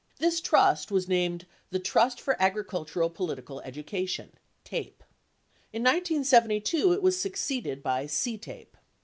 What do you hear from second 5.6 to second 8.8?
In 1972 it was succeeded by CTAPE.